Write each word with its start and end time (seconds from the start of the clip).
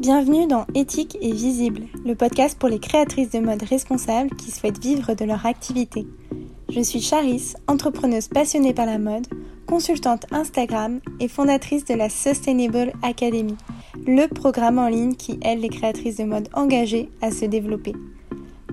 Bienvenue 0.00 0.46
dans 0.46 0.64
Éthique 0.74 1.18
et 1.20 1.30
Visible, 1.30 1.82
le 2.06 2.14
podcast 2.14 2.58
pour 2.58 2.70
les 2.70 2.78
créatrices 2.78 3.32
de 3.32 3.38
mode 3.38 3.62
responsables 3.62 4.30
qui 4.30 4.50
souhaitent 4.50 4.82
vivre 4.82 5.12
de 5.12 5.26
leur 5.26 5.44
activité. 5.44 6.06
Je 6.70 6.80
suis 6.80 7.02
Charis, 7.02 7.52
entrepreneuse 7.66 8.28
passionnée 8.28 8.72
par 8.72 8.86
la 8.86 8.96
mode, 8.96 9.26
consultante 9.66 10.24
Instagram 10.32 11.00
et 11.20 11.28
fondatrice 11.28 11.84
de 11.84 11.92
la 11.92 12.08
Sustainable 12.08 12.94
Academy, 13.02 13.56
le 14.06 14.26
programme 14.26 14.78
en 14.78 14.88
ligne 14.88 15.16
qui 15.16 15.38
aide 15.42 15.60
les 15.60 15.68
créatrices 15.68 16.16
de 16.16 16.24
mode 16.24 16.48
engagées 16.54 17.10
à 17.20 17.30
se 17.30 17.44
développer. 17.44 17.92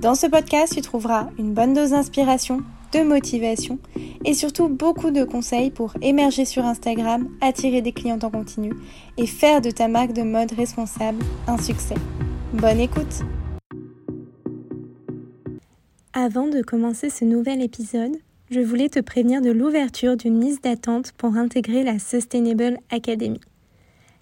Dans 0.01 0.15
ce 0.15 0.27
podcast, 0.27 0.75
tu 0.75 0.81
trouveras 0.81 1.27
une 1.37 1.53
bonne 1.53 1.73
dose 1.73 1.89
d'inspiration, 1.89 2.61
de 2.93 3.01
motivation 3.01 3.79
et 4.27 4.33
surtout 4.33 4.67
beaucoup 4.67 5.09
de 5.09 5.23
conseils 5.23 5.71
pour 5.71 5.93
émerger 6.01 6.43
sur 6.43 6.65
Instagram, 6.65 7.29
attirer 7.39 7.81
des 7.81 7.93
clients 7.93 8.19
en 8.21 8.29
continu 8.29 8.73
et 9.17 9.25
faire 9.25 9.61
de 9.61 9.71
ta 9.71 9.87
marque 9.87 10.11
de 10.11 10.21
mode 10.21 10.51
responsable 10.51 11.23
un 11.47 11.57
succès. 11.57 11.95
Bonne 12.53 12.81
écoute 12.81 13.23
Avant 16.11 16.47
de 16.47 16.61
commencer 16.61 17.09
ce 17.09 17.23
nouvel 17.23 17.61
épisode, 17.61 18.17
je 18.51 18.59
voulais 18.59 18.89
te 18.89 18.99
prévenir 18.99 19.41
de 19.41 19.49
l'ouverture 19.49 20.17
d'une 20.17 20.41
liste 20.41 20.65
d'attente 20.65 21.13
pour 21.13 21.37
intégrer 21.37 21.83
la 21.83 21.97
Sustainable 21.97 22.79
Academy. 22.89 23.39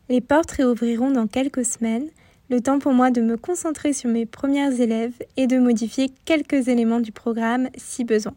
Les 0.09 0.21
portes 0.21 0.51
réouvriront 0.51 1.09
dans 1.09 1.25
quelques 1.25 1.65
semaines, 1.65 2.09
le 2.51 2.61
temps 2.61 2.77
pour 2.77 2.93
moi 2.93 3.09
de 3.09 3.21
me 3.21 3.37
concentrer 3.37 3.91
sur 3.91 4.11
mes 4.11 4.27
premières 4.27 4.79
élèves 4.79 5.17
et 5.35 5.47
de 5.47 5.57
modifier 5.57 6.11
quelques 6.25 6.67
éléments 6.67 6.99
du 6.99 7.11
programme 7.11 7.69
si 7.75 8.03
besoin. 8.03 8.35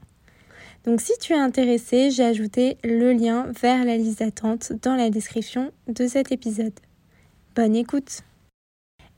Donc 0.85 1.01
si 1.01 1.13
tu 1.21 1.33
es 1.33 1.39
intéressé, 1.39 2.11
j'ai 2.11 2.25
ajouté 2.25 2.79
le 2.85 3.13
lien 3.13 3.47
vers 3.61 3.85
la 3.85 3.97
liste 3.97 4.21
d'attente 4.21 4.73
dans 4.83 4.95
la 4.95 5.11
description 5.11 5.71
de 5.87 6.07
cet 6.07 6.33
épisode. 6.33 6.73
Bonne 7.55 7.77
écoute 7.77 8.23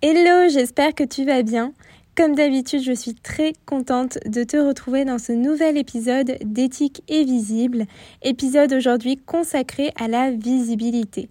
Hello, 0.02 0.48
j'espère 0.48 0.94
que 0.94 1.04
tu 1.04 1.24
vas 1.24 1.42
bien. 1.42 1.74
Comme 2.16 2.34
d'habitude, 2.34 2.82
je 2.82 2.92
suis 2.92 3.14
très 3.14 3.52
contente 3.66 4.18
de 4.26 4.42
te 4.44 4.56
retrouver 4.56 5.04
dans 5.04 5.18
ce 5.18 5.32
nouvel 5.32 5.76
épisode 5.76 6.38
d'éthique 6.42 7.02
et 7.08 7.24
visible, 7.24 7.84
épisode 8.22 8.72
aujourd'hui 8.72 9.16
consacré 9.16 9.92
à 9.96 10.08
la 10.08 10.30
visibilité. 10.30 11.28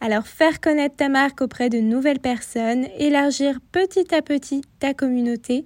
Alors 0.00 0.26
faire 0.26 0.60
connaître 0.60 0.96
ta 0.96 1.08
marque 1.08 1.40
auprès 1.40 1.68
de 1.68 1.78
nouvelles 1.78 2.20
personnes, 2.20 2.86
élargir 2.98 3.60
petit 3.72 4.14
à 4.14 4.20
petit 4.20 4.62
ta 4.78 4.94
communauté 4.94 5.64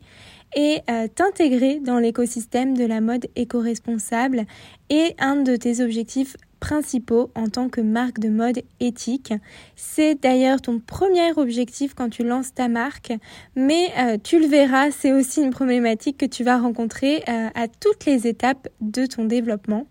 et 0.55 0.81
euh, 0.91 1.07
t'intégrer 1.09 1.81
dans 1.81 1.99
l'écosystème 1.99 2.77
de 2.77 2.85
la 2.85 3.01
mode 3.01 3.27
éco-responsable 3.37 4.45
est 4.89 5.15
un 5.21 5.37
de 5.37 5.57
tes 5.57 5.81
objectifs 5.81 6.37
principaux 6.61 7.31
en 7.35 7.49
tant 7.49 7.69
que 7.69 7.81
marque 7.81 8.19
de 8.19 8.29
mode 8.29 8.61
éthique. 8.81 9.33
C'est 9.77 10.21
d'ailleurs 10.21 10.61
ton 10.61 10.79
premier 10.79 11.33
objectif 11.37 11.95
quand 11.95 12.11
tu 12.11 12.23
lances 12.23 12.55
ta 12.55 12.69
marque, 12.69 13.13
mais 13.57 13.89
euh, 13.99 14.19
tu 14.23 14.39
le 14.39 14.47
verras, 14.47 14.91
c'est 14.91 15.13
aussi 15.13 15.43
une 15.43 15.51
problématique 15.51 16.19
que 16.19 16.27
tu 16.27 16.45
vas 16.45 16.59
rencontrer 16.59 17.25
euh, 17.29 17.49
à 17.55 17.67
toutes 17.67 18.05
les 18.05 18.27
étapes 18.27 18.69
de 18.81 19.07
ton 19.07 19.25
développement. 19.25 19.87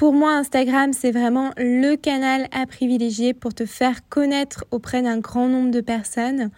Pour 0.00 0.14
moi, 0.14 0.32
Instagram, 0.32 0.94
c'est 0.94 1.10
vraiment 1.10 1.50
le 1.58 1.94
canal 1.94 2.48
à 2.52 2.64
privilégier 2.64 3.34
pour 3.34 3.52
te 3.52 3.66
faire 3.66 4.08
connaître 4.08 4.64
auprès 4.70 5.02
d'un 5.02 5.18
grand 5.18 5.46
nombre 5.46 5.70
de 5.70 5.82
personnes 5.82 6.50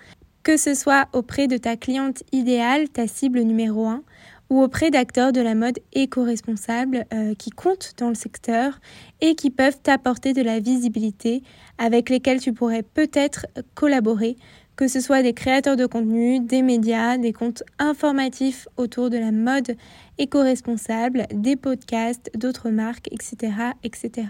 que 0.43 0.57
ce 0.57 0.75
soit 0.75 1.09
auprès 1.13 1.47
de 1.47 1.57
ta 1.57 1.77
cliente 1.77 2.23
idéale, 2.33 2.89
ta 2.89 3.07
cible 3.07 3.41
numéro 3.41 3.87
1, 3.87 4.03
ou 4.51 4.61
auprès 4.61 4.91
d'acteurs 4.91 5.33
de 5.33 5.41
la 5.41 5.55
mode 5.55 5.79
éco-responsables 5.95 7.07
euh, 7.15 7.35
qui 7.35 7.49
comptent 7.49 7.95
dans 7.97 8.11
le 8.11 8.15
secteur 8.15 8.81
et 9.23 9.35
qui 9.35 9.51
peuvent 9.51 9.81
t'apporter 9.83 10.35
de 10.35 10.43
la 10.43 10.61
visibilité 10.61 11.43
avec 11.79 12.11
lesquels 12.11 12.41
tu 12.41 12.53
pourrais 12.53 12.83
peut-être 12.83 13.47
collaborer, 13.75 14.37
que 14.77 14.89
ce 14.89 15.01
soit 15.01 15.23
des 15.23 15.33
créateurs 15.33 15.77
de 15.77 15.87
contenu, 15.87 16.41
des 16.41 16.61
médias, 16.61 17.17
des 17.17 17.33
comptes 17.33 17.63
informatifs 17.79 18.69
autour 18.77 19.09
de 19.09 19.17
la 19.17 19.33
mode 19.33 19.77
éco-responsable, 20.19 21.27
des 21.33 21.57
podcasts, 21.57 22.31
d'autres 22.37 22.69
marques, 22.69 23.09
etc., 23.11 23.53
etc. 23.85 24.29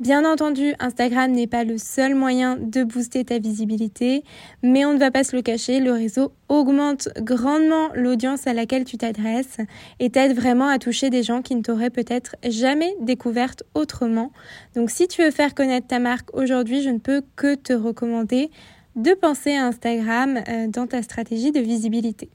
Bien 0.00 0.24
entendu, 0.24 0.74
Instagram 0.78 1.32
n'est 1.32 1.48
pas 1.48 1.64
le 1.64 1.76
seul 1.76 2.14
moyen 2.14 2.56
de 2.56 2.84
booster 2.84 3.24
ta 3.24 3.40
visibilité, 3.40 4.22
mais 4.62 4.84
on 4.84 4.94
ne 4.94 4.98
va 4.98 5.10
pas 5.10 5.24
se 5.24 5.34
le 5.34 5.42
cacher, 5.42 5.80
le 5.80 5.90
réseau 5.90 6.30
augmente 6.48 7.08
grandement 7.18 7.88
l'audience 7.94 8.46
à 8.46 8.52
laquelle 8.52 8.84
tu 8.84 8.96
t'adresses 8.96 9.58
et 9.98 10.10
t'aide 10.10 10.36
vraiment 10.36 10.68
à 10.68 10.78
toucher 10.78 11.10
des 11.10 11.24
gens 11.24 11.42
qui 11.42 11.56
ne 11.56 11.62
t'auraient 11.62 11.90
peut-être 11.90 12.36
jamais 12.48 12.94
découverte 13.00 13.64
autrement. 13.74 14.30
Donc 14.76 14.90
si 14.90 15.08
tu 15.08 15.24
veux 15.24 15.32
faire 15.32 15.52
connaître 15.52 15.88
ta 15.88 15.98
marque 15.98 16.32
aujourd'hui, 16.32 16.80
je 16.80 16.90
ne 16.90 16.98
peux 16.98 17.22
que 17.34 17.56
te 17.56 17.72
recommander 17.72 18.52
de 18.94 19.14
penser 19.14 19.56
à 19.56 19.66
Instagram 19.66 20.38
euh, 20.48 20.68
dans 20.68 20.86
ta 20.86 21.02
stratégie 21.02 21.50
de 21.50 21.60
visibilité. 21.60 22.30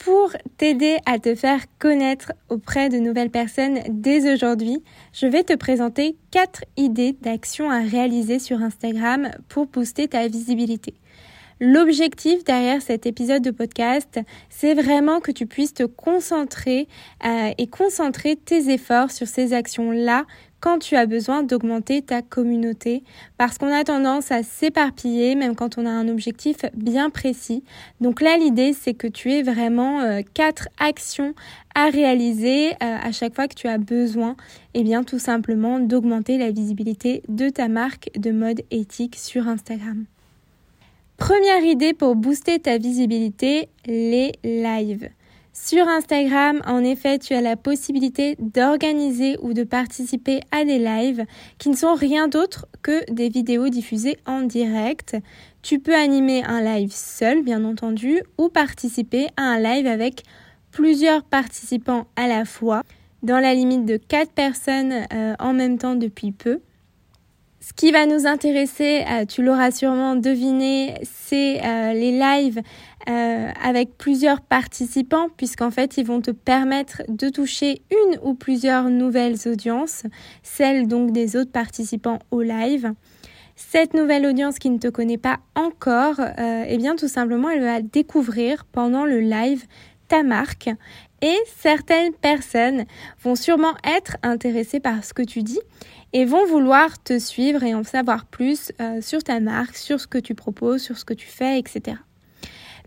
Pour 0.00 0.32
t'aider 0.56 0.96
à 1.04 1.18
te 1.18 1.34
faire 1.34 1.60
connaître 1.78 2.32
auprès 2.48 2.88
de 2.88 2.96
nouvelles 2.96 3.28
personnes 3.28 3.80
dès 3.90 4.32
aujourd'hui, 4.32 4.82
je 5.12 5.26
vais 5.26 5.44
te 5.44 5.54
présenter 5.54 6.16
quatre 6.30 6.64
idées 6.78 7.12
d'action 7.20 7.70
à 7.70 7.80
réaliser 7.80 8.38
sur 8.38 8.62
Instagram 8.62 9.30
pour 9.50 9.66
booster 9.66 10.08
ta 10.08 10.26
visibilité. 10.26 10.94
L'objectif 11.60 12.42
derrière 12.44 12.80
cet 12.80 13.04
épisode 13.04 13.42
de 13.42 13.50
podcast, 13.50 14.18
c'est 14.48 14.72
vraiment 14.72 15.20
que 15.20 15.32
tu 15.32 15.44
puisses 15.44 15.74
te 15.74 15.82
concentrer 15.82 16.88
euh, 17.26 17.50
et 17.58 17.66
concentrer 17.66 18.36
tes 18.36 18.70
efforts 18.72 19.10
sur 19.10 19.26
ces 19.26 19.52
actions-là 19.52 20.24
quand 20.60 20.78
tu 20.78 20.96
as 20.96 21.06
besoin 21.06 21.42
d'augmenter 21.42 22.02
ta 22.02 22.22
communauté 22.22 23.02
parce 23.38 23.58
qu'on 23.58 23.72
a 23.72 23.82
tendance 23.84 24.30
à 24.30 24.42
s'éparpiller 24.42 25.34
même 25.34 25.56
quand 25.56 25.78
on 25.78 25.86
a 25.86 25.90
un 25.90 26.08
objectif 26.08 26.56
bien 26.74 27.10
précis. 27.10 27.64
Donc 28.00 28.20
là, 28.20 28.36
l'idée, 28.36 28.72
c'est 28.72 28.94
que 28.94 29.06
tu 29.06 29.32
aies 29.32 29.42
vraiment 29.42 30.00
euh, 30.00 30.20
quatre 30.34 30.68
actions 30.78 31.34
à 31.74 31.86
réaliser 31.86 32.70
euh, 32.70 32.74
à 32.80 33.12
chaque 33.12 33.34
fois 33.34 33.48
que 33.48 33.54
tu 33.54 33.68
as 33.68 33.78
besoin, 33.78 34.36
et 34.74 34.80
eh 34.80 34.82
bien 34.82 35.04
tout 35.04 35.18
simplement 35.18 35.78
d'augmenter 35.78 36.36
la 36.36 36.50
visibilité 36.50 37.22
de 37.28 37.48
ta 37.48 37.68
marque 37.68 38.10
de 38.16 38.30
mode 38.30 38.62
éthique 38.70 39.16
sur 39.16 39.48
Instagram. 39.48 40.04
Première 41.16 41.62
idée 41.64 41.92
pour 41.92 42.16
booster 42.16 42.58
ta 42.58 42.78
visibilité, 42.78 43.68
les 43.86 44.32
lives. 44.42 45.10
Sur 45.52 45.88
Instagram, 45.88 46.62
en 46.64 46.84
effet, 46.84 47.18
tu 47.18 47.34
as 47.34 47.40
la 47.40 47.56
possibilité 47.56 48.36
d'organiser 48.38 49.36
ou 49.42 49.52
de 49.52 49.64
participer 49.64 50.40
à 50.52 50.64
des 50.64 50.78
lives 50.78 51.24
qui 51.58 51.70
ne 51.70 51.76
sont 51.76 51.94
rien 51.94 52.28
d'autre 52.28 52.66
que 52.82 53.10
des 53.12 53.28
vidéos 53.28 53.68
diffusées 53.68 54.16
en 54.26 54.42
direct. 54.42 55.16
Tu 55.62 55.80
peux 55.80 55.94
animer 55.94 56.44
un 56.44 56.62
live 56.62 56.92
seul, 56.92 57.42
bien 57.42 57.64
entendu, 57.64 58.22
ou 58.38 58.48
participer 58.48 59.26
à 59.36 59.42
un 59.42 59.58
live 59.58 59.88
avec 59.88 60.22
plusieurs 60.70 61.24
participants 61.24 62.06
à 62.14 62.28
la 62.28 62.44
fois, 62.44 62.84
dans 63.24 63.40
la 63.40 63.52
limite 63.52 63.84
de 63.84 63.96
4 63.96 64.30
personnes 64.30 64.94
euh, 65.12 65.34
en 65.40 65.52
même 65.52 65.78
temps 65.78 65.96
depuis 65.96 66.30
peu. 66.30 66.60
Ce 67.62 67.74
qui 67.74 67.92
va 67.92 68.06
nous 68.06 68.26
intéresser, 68.26 69.04
euh, 69.06 69.26
tu 69.26 69.42
l'auras 69.42 69.70
sûrement 69.70 70.16
deviné, 70.16 70.94
c'est 71.02 71.60
euh, 71.62 71.92
les 71.92 72.10
lives 72.10 72.62
euh, 73.06 73.50
avec 73.62 73.98
plusieurs 73.98 74.40
participants, 74.40 75.28
puisqu'en 75.36 75.70
fait, 75.70 75.98
ils 75.98 76.06
vont 76.06 76.22
te 76.22 76.30
permettre 76.30 77.02
de 77.08 77.28
toucher 77.28 77.82
une 77.90 78.18
ou 78.22 78.32
plusieurs 78.32 78.84
nouvelles 78.84 79.36
audiences, 79.46 80.04
celles 80.42 80.88
donc 80.88 81.12
des 81.12 81.36
autres 81.36 81.52
participants 81.52 82.20
au 82.30 82.40
live. 82.40 82.94
Cette 83.56 83.92
nouvelle 83.92 84.24
audience 84.24 84.58
qui 84.58 84.70
ne 84.70 84.78
te 84.78 84.88
connaît 84.88 85.18
pas 85.18 85.38
encore, 85.54 86.18
eh 86.38 86.78
bien 86.78 86.96
tout 86.96 87.08
simplement, 87.08 87.50
elle 87.50 87.60
va 87.60 87.82
découvrir 87.82 88.64
pendant 88.64 89.04
le 89.04 89.20
live 89.20 89.66
ta 90.08 90.22
marque 90.22 90.70
et 91.22 91.36
certaines 91.58 92.12
personnes 92.12 92.84
vont 93.22 93.34
sûrement 93.34 93.74
être 93.84 94.16
intéressées 94.22 94.80
par 94.80 95.04
ce 95.04 95.12
que 95.12 95.22
tu 95.22 95.42
dis 95.42 95.60
et 96.12 96.24
vont 96.24 96.46
vouloir 96.46 97.02
te 97.02 97.18
suivre 97.18 97.62
et 97.62 97.74
en 97.74 97.84
savoir 97.84 98.26
plus 98.26 98.72
euh, 98.80 99.00
sur 99.00 99.22
ta 99.22 99.40
marque, 99.40 99.76
sur 99.76 100.00
ce 100.00 100.06
que 100.06 100.18
tu 100.18 100.34
proposes, 100.34 100.82
sur 100.82 100.98
ce 100.98 101.04
que 101.04 101.14
tu 101.14 101.28
fais, 101.28 101.58
etc. 101.58 101.96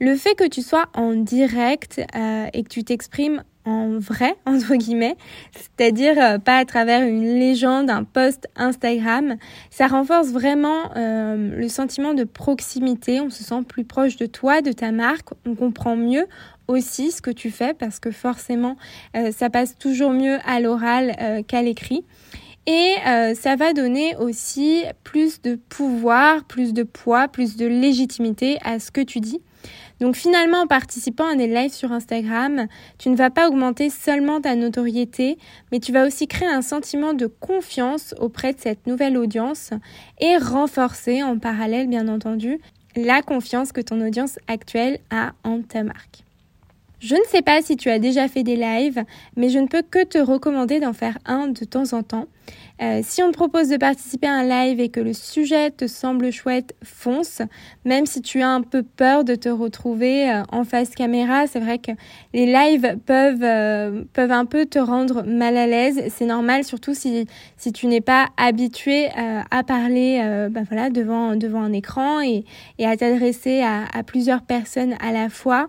Le 0.01 0.15
fait 0.15 0.35
que 0.35 0.47
tu 0.47 0.61
sois 0.61 0.87
en 0.93 1.13
direct 1.13 2.01
euh, 2.15 2.47
et 2.51 2.63
que 2.63 2.69
tu 2.69 2.83
t'exprimes 2.83 3.43
en 3.65 3.97
vrai, 3.97 4.35
entre 4.45 4.75
guillemets, 4.75 5.15
c'est-à-dire 5.53 6.15
euh, 6.21 6.37
pas 6.37 6.57
à 6.57 6.65
travers 6.65 7.07
une 7.07 7.39
légende, 7.39 7.89
un 7.89 8.03
post 8.03 8.49
Instagram, 8.57 9.37
ça 9.69 9.87
renforce 9.87 10.29
vraiment 10.29 10.91
le 10.95 11.67
sentiment 11.69 12.13
de 12.13 12.25
proximité, 12.25 13.21
on 13.21 13.29
se 13.29 13.43
sent 13.43 13.63
plus 13.65 13.85
proche 13.85 14.17
de 14.17 14.25
toi, 14.25 14.61
de 14.61 14.73
ta 14.73 14.91
marque, 14.91 15.29
on 15.45 15.55
comprend 15.55 15.95
mieux 15.95 16.25
aussi 16.67 17.11
ce 17.11 17.21
que 17.21 17.31
tu 17.31 17.51
fais 17.51 17.73
parce 17.73 17.99
que 17.99 18.11
forcément 18.11 18.77
ça 19.31 19.49
passe 19.49 19.77
toujours 19.77 20.11
mieux 20.11 20.37
à 20.45 20.59
l'oral 20.59 21.43
qu'à 21.47 21.61
l'écrit. 21.61 22.03
Et 22.65 22.95
euh, 23.05 23.35
ça 23.35 23.57
va 23.57 23.73
donner 23.73 24.15
aussi 24.15 24.83
plus 25.03 25.41
de 25.41 25.55
pouvoir, 25.55 26.45
plus 26.45 26.73
de 26.73 26.83
poids, 26.83 27.27
plus 27.27 27.57
de 27.57 27.65
légitimité 27.65 28.57
à 28.63 28.79
ce 28.79 28.89
que 28.89 29.01
tu 29.01 29.19
dis. 29.19 29.41
Donc 29.99 30.15
finalement, 30.15 30.61
en 30.61 30.67
participant 30.67 31.27
à 31.27 31.35
des 31.35 31.47
lives 31.47 31.73
sur 31.73 31.91
Instagram, 31.91 32.67
tu 32.97 33.09
ne 33.09 33.15
vas 33.15 33.29
pas 33.29 33.49
augmenter 33.49 33.89
seulement 33.89 34.41
ta 34.41 34.55
notoriété, 34.55 35.37
mais 35.71 35.79
tu 35.79 35.91
vas 35.91 36.05
aussi 36.05 36.27
créer 36.27 36.47
un 36.47 36.61
sentiment 36.61 37.13
de 37.13 37.27
confiance 37.27 38.15
auprès 38.17 38.53
de 38.53 38.59
cette 38.59 38.87
nouvelle 38.87 39.17
audience 39.17 39.71
et 40.19 40.37
renforcer 40.37 41.21
en 41.21 41.37
parallèle, 41.39 41.87
bien 41.87 42.07
entendu, 42.07 42.59
la 42.95 43.21
confiance 43.21 43.71
que 43.71 43.81
ton 43.81 43.99
audience 44.01 44.39
actuelle 44.47 44.99
a 45.09 45.33
en 45.43 45.61
ta 45.61 45.83
marque. 45.83 46.22
Je 47.03 47.15
ne 47.15 47.23
sais 47.27 47.41
pas 47.41 47.61
si 47.61 47.75
tu 47.75 47.89
as 47.89 47.99
déjà 47.99 48.29
fait 48.29 48.43
des 48.43 48.55
lives, 48.55 49.03
mais 49.35 49.49
je 49.49 49.59
ne 49.59 49.67
peux 49.67 49.81
que 49.81 50.05
te 50.05 50.17
recommander 50.17 50.79
d'en 50.79 50.93
faire 50.93 51.17
un 51.25 51.49
de 51.49 51.65
temps 51.65 51.91
en 51.91 52.01
temps. 52.01 52.27
Euh, 52.81 53.01
si 53.03 53.21
on 53.21 53.31
te 53.31 53.37
propose 53.37 53.69
de 53.69 53.77
participer 53.77 54.27
à 54.27 54.33
un 54.33 54.43
live 54.43 54.79
et 54.79 54.89
que 54.89 54.99
le 54.99 55.13
sujet 55.13 55.69
te 55.69 55.85
semble 55.85 56.31
chouette, 56.31 56.75
fonce. 56.83 57.41
Même 57.85 58.07
si 58.07 58.21
tu 58.21 58.41
as 58.41 58.49
un 58.49 58.61
peu 58.61 58.81
peur 58.81 59.23
de 59.23 59.35
te 59.35 59.47
retrouver 59.47 60.29
euh, 60.29 60.41
en 60.51 60.63
face 60.63 60.89
caméra, 60.89 61.45
c'est 61.45 61.59
vrai 61.59 61.77
que 61.77 61.91
les 62.33 62.47
lives 62.47 62.97
peuvent, 63.05 63.43
euh, 63.43 64.03
peuvent 64.13 64.31
un 64.31 64.45
peu 64.45 64.65
te 64.65 64.79
rendre 64.79 65.23
mal 65.23 65.55
à 65.55 65.67
l'aise. 65.67 66.01
C'est 66.09 66.25
normal, 66.25 66.63
surtout 66.63 66.95
si, 66.95 67.27
si 67.57 67.71
tu 67.71 67.85
n'es 67.85 68.01
pas 68.01 68.29
habitué 68.37 69.09
à 69.15 69.63
parler 69.63 70.47
bah 70.49 70.61
voilà, 70.67 70.89
devant, 70.89 71.35
devant 71.35 71.61
un 71.61 71.73
écran 71.73 72.21
et, 72.21 72.43
et 72.79 72.85
à 72.85 72.97
t'adresser 72.97 73.61
à, 73.61 73.85
à, 73.93 74.03
plusieurs 74.03 74.41
personnes 74.41 74.95
à 74.99 75.11
la 75.11 75.29
fois. 75.29 75.67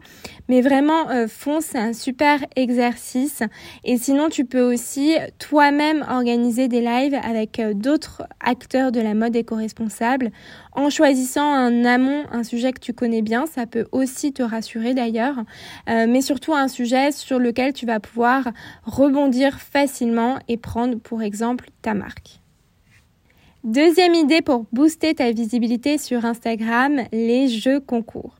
Mais 0.48 0.60
vraiment, 0.60 1.06
fonce, 1.28 1.66
c'est 1.66 1.78
un 1.78 1.92
super 1.92 2.44
exercice. 2.56 3.42
Et 3.84 3.98
sinon, 3.98 4.28
tu 4.28 4.44
peux 4.44 4.62
aussi 4.62 5.16
toi-même 5.38 6.04
organiser 6.08 6.68
des 6.68 6.80
lives 6.80 6.93
avec 6.94 7.58
euh, 7.58 7.74
d'autres 7.74 8.22
acteurs 8.40 8.92
de 8.92 9.00
la 9.00 9.14
mode 9.14 9.34
éco-responsable 9.34 10.30
en 10.72 10.90
choisissant 10.90 11.52
un 11.52 11.84
amont, 11.84 12.24
un 12.30 12.44
sujet 12.44 12.72
que 12.72 12.80
tu 12.80 12.92
connais 12.92 13.22
bien. 13.22 13.46
Ça 13.46 13.66
peut 13.66 13.86
aussi 13.92 14.32
te 14.32 14.42
rassurer 14.42 14.94
d'ailleurs, 14.94 15.36
euh, 15.88 16.06
mais 16.08 16.20
surtout 16.20 16.54
un 16.54 16.68
sujet 16.68 17.10
sur 17.12 17.38
lequel 17.38 17.72
tu 17.72 17.86
vas 17.86 18.00
pouvoir 18.00 18.48
rebondir 18.84 19.58
facilement 19.58 20.38
et 20.48 20.56
prendre 20.56 20.98
pour 20.98 21.22
exemple 21.22 21.70
ta 21.82 21.94
marque. 21.94 22.40
Deuxième 23.64 24.14
idée 24.14 24.42
pour 24.42 24.66
booster 24.72 25.14
ta 25.14 25.32
visibilité 25.32 25.98
sur 25.98 26.24
Instagram, 26.24 27.00
les 27.12 27.48
jeux 27.48 27.80
concours. 27.80 28.36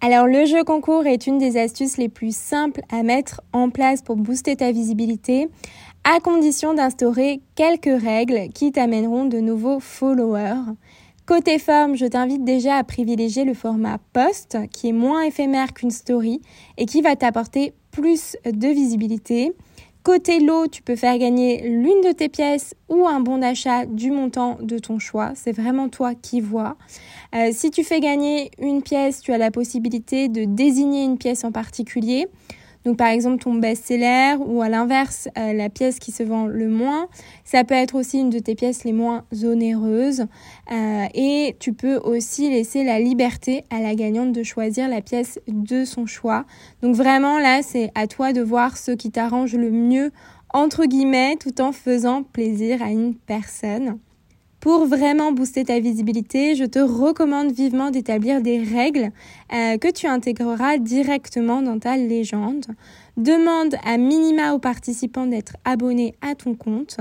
Alors 0.00 0.28
le 0.28 0.44
jeu 0.44 0.62
concours 0.62 1.06
est 1.06 1.26
une 1.26 1.38
des 1.38 1.56
astuces 1.56 1.96
les 1.96 2.08
plus 2.08 2.34
simples 2.34 2.82
à 2.88 3.02
mettre 3.02 3.40
en 3.52 3.68
place 3.68 4.00
pour 4.00 4.14
booster 4.14 4.54
ta 4.54 4.70
visibilité 4.70 5.48
à 6.10 6.20
condition 6.20 6.72
d'instaurer 6.72 7.42
quelques 7.54 8.02
règles 8.02 8.48
qui 8.54 8.72
t'amèneront 8.72 9.26
de 9.26 9.40
nouveaux 9.40 9.78
followers. 9.78 10.72
Côté 11.26 11.58
forme, 11.58 11.96
je 11.96 12.06
t'invite 12.06 12.44
déjà 12.44 12.76
à 12.76 12.84
privilégier 12.84 13.44
le 13.44 13.52
format 13.52 13.98
post 14.14 14.56
qui 14.72 14.88
est 14.88 14.92
moins 14.92 15.20
éphémère 15.24 15.74
qu'une 15.74 15.90
story 15.90 16.40
et 16.78 16.86
qui 16.86 17.02
va 17.02 17.14
t'apporter 17.14 17.74
plus 17.90 18.38
de 18.46 18.68
visibilité. 18.68 19.52
Côté 20.02 20.40
lot, 20.40 20.68
tu 20.68 20.80
peux 20.80 20.96
faire 20.96 21.18
gagner 21.18 21.68
l'une 21.68 22.00
de 22.00 22.12
tes 22.12 22.30
pièces 22.30 22.74
ou 22.88 23.06
un 23.06 23.20
bon 23.20 23.36
d'achat 23.36 23.84
du 23.84 24.10
montant 24.10 24.56
de 24.62 24.78
ton 24.78 24.98
choix. 24.98 25.32
C'est 25.34 25.52
vraiment 25.52 25.90
toi 25.90 26.14
qui 26.14 26.40
vois. 26.40 26.78
Euh, 27.34 27.50
si 27.52 27.70
tu 27.70 27.84
fais 27.84 28.00
gagner 28.00 28.50
une 28.58 28.80
pièce, 28.80 29.20
tu 29.20 29.34
as 29.34 29.38
la 29.38 29.50
possibilité 29.50 30.28
de 30.28 30.46
désigner 30.46 31.04
une 31.04 31.18
pièce 31.18 31.44
en 31.44 31.52
particulier. 31.52 32.28
Donc 32.84 32.96
par 32.96 33.08
exemple 33.08 33.42
ton 33.42 33.54
best-seller 33.54 34.36
ou 34.38 34.62
à 34.62 34.68
l'inverse 34.68 35.28
euh, 35.36 35.52
la 35.52 35.68
pièce 35.68 35.98
qui 35.98 36.12
se 36.12 36.22
vend 36.22 36.46
le 36.46 36.68
moins. 36.68 37.08
Ça 37.44 37.64
peut 37.64 37.74
être 37.74 37.94
aussi 37.94 38.18
une 38.18 38.30
de 38.30 38.38
tes 38.38 38.54
pièces 38.54 38.84
les 38.84 38.92
moins 38.92 39.24
onéreuses. 39.44 40.26
Euh, 40.72 41.04
et 41.14 41.56
tu 41.58 41.72
peux 41.72 41.96
aussi 41.96 42.50
laisser 42.50 42.84
la 42.84 43.00
liberté 43.00 43.64
à 43.70 43.80
la 43.80 43.94
gagnante 43.94 44.32
de 44.32 44.42
choisir 44.42 44.88
la 44.88 45.00
pièce 45.00 45.40
de 45.48 45.84
son 45.84 46.06
choix. 46.06 46.44
Donc 46.82 46.94
vraiment 46.94 47.38
là 47.38 47.62
c'est 47.62 47.90
à 47.94 48.06
toi 48.06 48.32
de 48.32 48.40
voir 48.40 48.76
ce 48.76 48.92
qui 48.92 49.10
t'arrange 49.10 49.54
le 49.54 49.70
mieux 49.70 50.12
entre 50.54 50.86
guillemets 50.86 51.36
tout 51.36 51.60
en 51.60 51.72
faisant 51.72 52.22
plaisir 52.22 52.82
à 52.82 52.90
une 52.90 53.14
personne. 53.14 53.98
Pour 54.60 54.86
vraiment 54.86 55.30
booster 55.30 55.64
ta 55.64 55.78
visibilité, 55.78 56.56
je 56.56 56.64
te 56.64 56.80
recommande 56.80 57.52
vivement 57.52 57.92
d'établir 57.92 58.42
des 58.42 58.58
règles 58.58 59.12
euh, 59.52 59.78
que 59.78 59.90
tu 59.90 60.08
intégreras 60.08 60.78
directement 60.78 61.62
dans 61.62 61.78
ta 61.78 61.96
légende. 61.96 62.66
Demande 63.16 63.76
à 63.84 63.98
minima 63.98 64.54
aux 64.54 64.58
participants 64.58 65.26
d'être 65.26 65.56
abonnés 65.64 66.16
à 66.22 66.34
ton 66.34 66.56
compte, 66.56 66.98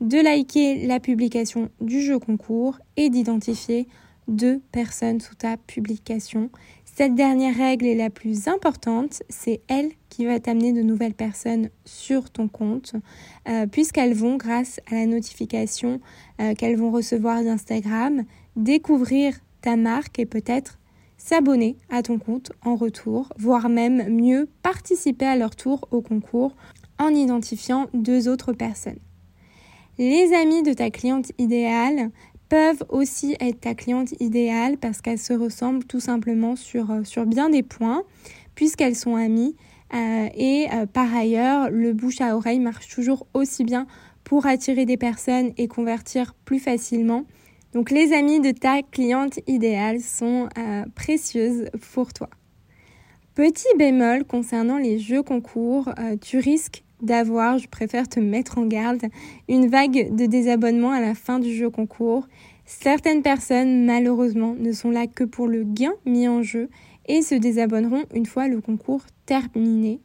de 0.00 0.18
liker 0.18 0.86
la 0.86 1.00
publication 1.00 1.68
du 1.80 2.00
jeu 2.00 2.20
concours 2.20 2.78
et 2.96 3.10
d'identifier 3.10 3.88
deux 4.28 4.60
personnes 4.70 5.20
sous 5.20 5.34
ta 5.34 5.56
publication. 5.56 6.48
Cette 7.00 7.14
dernière 7.14 7.56
règle 7.56 7.86
est 7.86 7.94
la 7.94 8.10
plus 8.10 8.46
importante, 8.46 9.22
c'est 9.30 9.62
elle 9.68 9.88
qui 10.10 10.26
va 10.26 10.38
t'amener 10.38 10.74
de 10.74 10.82
nouvelles 10.82 11.14
personnes 11.14 11.70
sur 11.86 12.28
ton 12.28 12.46
compte, 12.46 12.92
euh, 13.48 13.66
puisqu'elles 13.66 14.12
vont, 14.12 14.36
grâce 14.36 14.80
à 14.90 14.96
la 14.96 15.06
notification 15.06 15.98
euh, 16.42 16.52
qu'elles 16.52 16.76
vont 16.76 16.90
recevoir 16.90 17.42
d'Instagram, 17.42 18.24
découvrir 18.54 19.32
ta 19.62 19.76
marque 19.76 20.18
et 20.18 20.26
peut-être 20.26 20.78
s'abonner 21.16 21.78
à 21.88 22.02
ton 22.02 22.18
compte 22.18 22.52
en 22.66 22.76
retour, 22.76 23.32
voire 23.38 23.70
même 23.70 24.14
mieux 24.14 24.46
participer 24.62 25.24
à 25.24 25.36
leur 25.36 25.56
tour 25.56 25.88
au 25.92 26.02
concours 26.02 26.54
en 26.98 27.08
identifiant 27.08 27.88
deux 27.94 28.28
autres 28.28 28.52
personnes. 28.52 28.98
Les 29.96 30.32
amis 30.34 30.62
de 30.62 30.72
ta 30.74 30.90
cliente 30.90 31.32
idéale 31.38 32.10
peuvent 32.50 32.84
aussi 32.88 33.36
être 33.40 33.60
ta 33.60 33.74
cliente 33.74 34.12
idéale 34.20 34.76
parce 34.76 35.00
qu'elles 35.00 35.20
se 35.20 35.32
ressemblent 35.32 35.84
tout 35.84 36.00
simplement 36.00 36.56
sur, 36.56 36.90
euh, 36.90 37.04
sur 37.04 37.24
bien 37.24 37.48
des 37.48 37.62
points 37.62 38.02
puisqu'elles 38.54 38.96
sont 38.96 39.16
amies. 39.16 39.56
Euh, 39.94 40.28
et 40.34 40.66
euh, 40.72 40.84
par 40.84 41.14
ailleurs, 41.14 41.70
le 41.70 41.94
bouche 41.94 42.20
à 42.20 42.36
oreille 42.36 42.58
marche 42.58 42.88
toujours 42.88 43.26
aussi 43.32 43.64
bien 43.64 43.86
pour 44.24 44.46
attirer 44.46 44.84
des 44.84 44.96
personnes 44.98 45.52
et 45.56 45.68
convertir 45.68 46.34
plus 46.44 46.58
facilement. 46.58 47.24
Donc 47.72 47.90
les 47.90 48.12
amis 48.12 48.40
de 48.40 48.50
ta 48.50 48.82
cliente 48.82 49.38
idéale 49.46 50.00
sont 50.00 50.48
précieuses 50.96 51.70
pour 51.94 52.12
toi. 52.12 52.28
Petit 53.34 53.68
bémol 53.78 54.24
concernant 54.24 54.76
les 54.76 54.98
jeux 54.98 55.22
concours, 55.22 55.88
tu 56.20 56.38
risques 56.38 56.82
d'avoir, 57.02 57.58
je 57.58 57.68
préfère 57.68 58.08
te 58.08 58.20
mettre 58.20 58.58
en 58.58 58.66
garde, 58.66 59.06
une 59.48 59.68
vague 59.68 60.14
de 60.14 60.26
désabonnement 60.26 60.92
à 60.92 61.00
la 61.00 61.14
fin 61.14 61.38
du 61.38 61.54
jeu 61.54 61.70
concours. 61.70 62.26
Certaines 62.66 63.22
personnes, 63.22 63.84
malheureusement, 63.84 64.54
ne 64.58 64.72
sont 64.72 64.90
là 64.90 65.06
que 65.06 65.24
pour 65.24 65.48
le 65.48 65.64
gain 65.64 65.92
mis 66.06 66.28
en 66.28 66.42
jeu 66.42 66.68
et 67.06 67.22
se 67.22 67.34
désabonneront 67.34 68.04
une 68.14 68.26
fois 68.26 68.48
le 68.48 68.60
concours 68.60 69.02
terminé. 69.26 70.00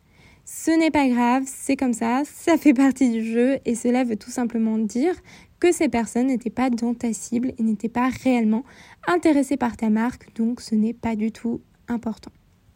Ce 0.45 0.71
n'est 0.71 0.91
pas 0.91 1.07
grave, 1.07 1.43
c'est 1.47 1.75
comme 1.75 1.93
ça, 1.93 2.21
ça 2.23 2.57
fait 2.57 2.73
partie 2.73 3.09
du 3.09 3.23
jeu 3.23 3.57
et 3.65 3.73
cela 3.73 4.03
veut 4.03 4.15
tout 4.15 4.29
simplement 4.29 4.77
dire 4.77 5.15
que 5.59 5.71
ces 5.71 5.89
personnes 5.89 6.27
n'étaient 6.27 6.51
pas 6.51 6.69
dans 6.69 6.93
ta 6.93 7.13
cible 7.13 7.53
et 7.57 7.63
n'étaient 7.63 7.89
pas 7.89 8.09
réellement 8.23 8.63
intéressées 9.07 9.57
par 9.57 9.75
ta 9.75 9.89
marque, 9.89 10.33
donc 10.35 10.61
ce 10.61 10.75
n'est 10.75 10.93
pas 10.93 11.15
du 11.15 11.31
tout 11.31 11.61
important. 11.87 12.31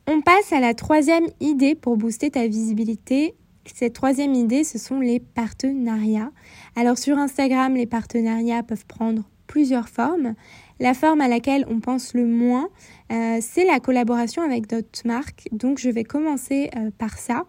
On 0.07 0.21
passe 0.21 0.51
à 0.51 0.59
la 0.59 0.73
troisième 0.73 1.27
idée 1.39 1.75
pour 1.75 1.95
booster 1.95 2.31
ta 2.31 2.47
visibilité, 2.47 3.35
cette 3.73 3.93
troisième 3.93 4.33
idée, 4.33 4.63
ce 4.63 4.77
sont 4.77 4.99
les 4.99 5.19
partenariats. 5.19 6.31
Alors 6.75 6.97
sur 6.97 7.17
Instagram, 7.17 7.75
les 7.75 7.85
partenariats 7.85 8.63
peuvent 8.63 8.85
prendre 8.85 9.23
plusieurs 9.47 9.89
formes. 9.89 10.35
La 10.79 10.93
forme 10.93 11.21
à 11.21 11.27
laquelle 11.27 11.65
on 11.69 11.79
pense 11.79 12.13
le 12.13 12.25
moins, 12.25 12.69
euh, 13.11 13.39
c'est 13.41 13.65
la 13.65 13.79
collaboration 13.79 14.41
avec 14.41 14.67
d'autres 14.67 15.01
marques. 15.05 15.49
Donc 15.51 15.79
je 15.79 15.89
vais 15.89 16.03
commencer 16.03 16.69
euh, 16.77 16.91
par 16.97 17.17
ça. 17.17 17.45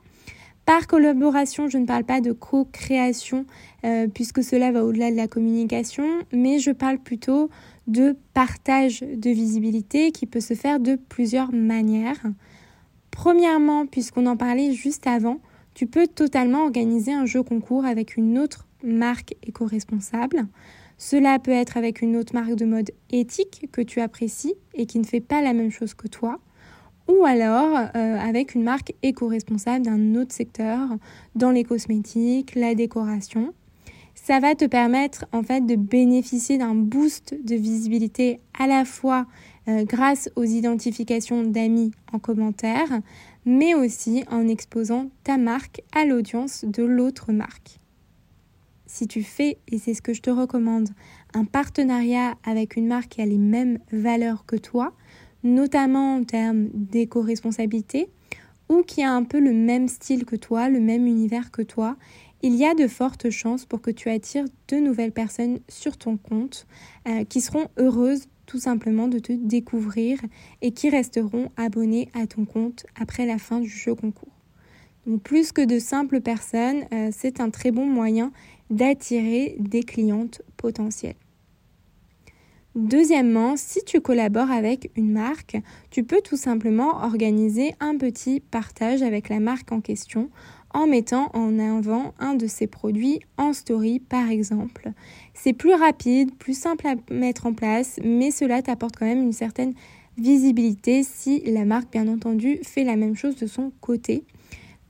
Par 0.66 0.86
collaboration, 0.86 1.68
je 1.68 1.78
ne 1.78 1.86
parle 1.86 2.04
pas 2.04 2.20
de 2.20 2.32
co-création 2.32 3.44
euh, 3.84 4.08
puisque 4.08 4.42
cela 4.42 4.72
va 4.72 4.84
au-delà 4.84 5.10
de 5.10 5.16
la 5.16 5.26
communication, 5.28 6.04
mais 6.32 6.58
je 6.58 6.70
parle 6.70 6.98
plutôt 6.98 7.50
de 7.86 8.16
partage 8.34 9.00
de 9.00 9.30
visibilité 9.30 10.12
qui 10.12 10.26
peut 10.26 10.40
se 10.40 10.54
faire 10.54 10.80
de 10.80 10.96
plusieurs 10.96 11.52
manières. 11.52 12.22
Premièrement, 13.10 13.86
puisqu'on 13.86 14.26
en 14.26 14.36
parlait 14.36 14.72
juste 14.72 15.06
avant, 15.06 15.40
tu 15.80 15.86
peux 15.86 16.06
totalement 16.06 16.64
organiser 16.64 17.10
un 17.10 17.24
jeu 17.24 17.42
concours 17.42 17.86
avec 17.86 18.18
une 18.18 18.38
autre 18.38 18.66
marque 18.84 19.34
éco-responsable. 19.42 20.46
Cela 20.98 21.38
peut 21.38 21.52
être 21.52 21.78
avec 21.78 22.02
une 22.02 22.18
autre 22.18 22.34
marque 22.34 22.54
de 22.54 22.66
mode 22.66 22.90
éthique 23.10 23.66
que 23.72 23.80
tu 23.80 24.02
apprécies 24.02 24.52
et 24.74 24.84
qui 24.84 24.98
ne 24.98 25.06
fait 25.06 25.22
pas 25.22 25.40
la 25.40 25.54
même 25.54 25.70
chose 25.70 25.94
que 25.94 26.06
toi, 26.06 26.38
ou 27.08 27.24
alors 27.24 27.78
euh, 27.96 28.18
avec 28.18 28.54
une 28.54 28.62
marque 28.62 28.92
éco-responsable 29.02 29.86
d'un 29.86 30.16
autre 30.16 30.34
secteur, 30.34 30.86
dans 31.34 31.50
les 31.50 31.64
cosmétiques, 31.64 32.54
la 32.56 32.74
décoration. 32.74 33.54
Ça 34.14 34.38
va 34.38 34.54
te 34.54 34.66
permettre 34.66 35.24
en 35.32 35.42
fait 35.42 35.64
de 35.64 35.76
bénéficier 35.76 36.58
d'un 36.58 36.74
boost 36.74 37.34
de 37.42 37.54
visibilité 37.54 38.38
à 38.58 38.66
la 38.66 38.84
fois 38.84 39.24
euh, 39.66 39.84
grâce 39.84 40.28
aux 40.36 40.44
identifications 40.44 41.42
d'amis 41.42 41.92
en 42.12 42.18
commentaire, 42.18 43.00
mais 43.44 43.74
aussi 43.74 44.24
en 44.30 44.48
exposant 44.48 45.10
ta 45.24 45.38
marque 45.38 45.82
à 45.92 46.04
l'audience 46.04 46.64
de 46.64 46.82
l'autre 46.82 47.32
marque. 47.32 47.78
Si 48.86 49.06
tu 49.06 49.22
fais, 49.22 49.58
et 49.68 49.78
c'est 49.78 49.94
ce 49.94 50.02
que 50.02 50.12
je 50.12 50.20
te 50.20 50.30
recommande, 50.30 50.88
un 51.32 51.44
partenariat 51.44 52.34
avec 52.44 52.76
une 52.76 52.88
marque 52.88 53.10
qui 53.10 53.22
a 53.22 53.26
les 53.26 53.38
mêmes 53.38 53.78
valeurs 53.92 54.44
que 54.46 54.56
toi, 54.56 54.92
notamment 55.44 56.16
en 56.16 56.24
termes 56.24 56.68
d'éco-responsabilité, 56.74 58.08
ou 58.68 58.82
qui 58.82 59.02
a 59.02 59.12
un 59.12 59.24
peu 59.24 59.40
le 59.40 59.52
même 59.52 59.88
style 59.88 60.24
que 60.24 60.36
toi, 60.36 60.68
le 60.68 60.80
même 60.80 61.06
univers 61.06 61.50
que 61.50 61.62
toi, 61.62 61.96
il 62.42 62.54
y 62.54 62.64
a 62.64 62.74
de 62.74 62.86
fortes 62.86 63.30
chances 63.30 63.66
pour 63.66 63.80
que 63.80 63.90
tu 63.90 64.08
attires 64.08 64.46
de 64.68 64.76
nouvelles 64.76 65.12
personnes 65.12 65.60
sur 65.68 65.96
ton 65.96 66.16
compte 66.16 66.66
euh, 67.06 67.24
qui 67.24 67.40
seront 67.40 67.66
heureuses 67.78 68.26
simplement 68.58 69.08
de 69.08 69.18
te 69.18 69.32
découvrir 69.32 70.20
et 70.62 70.72
qui 70.72 70.90
resteront 70.90 71.50
abonnés 71.56 72.08
à 72.14 72.26
ton 72.26 72.44
compte 72.44 72.86
après 72.98 73.26
la 73.26 73.38
fin 73.38 73.60
du 73.60 73.68
jeu 73.68 73.94
concours. 73.94 74.32
Donc 75.06 75.22
plus 75.22 75.52
que 75.52 75.64
de 75.64 75.78
simples 75.78 76.20
personnes, 76.20 76.84
euh, 76.92 77.10
c'est 77.12 77.40
un 77.40 77.50
très 77.50 77.70
bon 77.70 77.86
moyen 77.86 78.32
d'attirer 78.70 79.56
des 79.58 79.82
clientes 79.82 80.42
potentielles. 80.56 81.16
Deuxièmement, 82.76 83.56
si 83.56 83.82
tu 83.84 84.00
collabores 84.00 84.52
avec 84.52 84.92
une 84.94 85.10
marque, 85.10 85.56
tu 85.90 86.04
peux 86.04 86.20
tout 86.22 86.36
simplement 86.36 87.02
organiser 87.02 87.74
un 87.80 87.96
petit 87.96 88.38
partage 88.38 89.02
avec 89.02 89.28
la 89.28 89.40
marque 89.40 89.72
en 89.72 89.80
question 89.80 90.30
en 90.72 90.86
mettant 90.86 91.30
en 91.34 91.58
avant 91.58 92.14
un 92.18 92.34
de 92.34 92.46
ses 92.46 92.66
produits 92.66 93.20
en 93.36 93.52
story 93.52 94.00
par 94.00 94.30
exemple. 94.30 94.92
C'est 95.34 95.52
plus 95.52 95.74
rapide, 95.74 96.34
plus 96.36 96.58
simple 96.58 96.86
à 96.86 96.94
mettre 97.12 97.46
en 97.46 97.54
place, 97.54 97.98
mais 98.04 98.30
cela 98.30 98.62
t'apporte 98.62 98.96
quand 98.96 99.06
même 99.06 99.22
une 99.22 99.32
certaine 99.32 99.74
visibilité 100.18 101.02
si 101.02 101.40
la 101.46 101.64
marque 101.64 101.90
bien 101.92 102.08
entendu 102.08 102.58
fait 102.62 102.84
la 102.84 102.96
même 102.96 103.16
chose 103.16 103.36
de 103.36 103.46
son 103.46 103.72
côté. 103.80 104.24